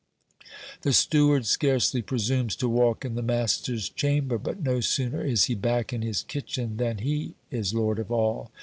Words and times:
The 0.81 0.93
steward 0.93 1.45
scarcely 1.45 2.01
presumes 2.01 2.55
to 2.55 2.67
walk 2.67 3.05
in 3.05 3.13
the 3.13 3.21
master's 3.21 3.87
chamber, 3.87 4.39
but 4.39 4.63
no 4.63 4.79
sooner 4.79 5.23
is 5.23 5.43
he 5.43 5.53
back 5.53 5.93
in 5.93 6.01
his 6.01 6.23
kitchen, 6.23 6.77
than 6.77 6.97
he 6.97 7.35
is 7.51 7.75
lord 7.75 7.99
of 7.99 8.11
all. 8.11 8.51